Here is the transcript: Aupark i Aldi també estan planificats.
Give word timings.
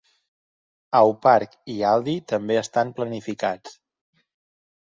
Aupark 0.99 1.53
i 1.75 1.75
Aldi 1.91 2.17
també 2.33 2.59
estan 2.63 2.95
planificats. 3.01 3.79